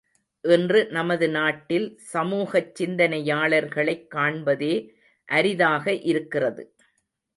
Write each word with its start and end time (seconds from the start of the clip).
இன்று 0.43 0.87
நமது 0.89 1.29
நாட்டில் 1.29 1.85
சமூகச் 2.13 2.71
சிந்தனையாளர்களைக் 2.79 4.07
காண்பதே 4.15 4.73
அரிதாக 5.29 5.93
இருக்கிறது. 6.05 6.65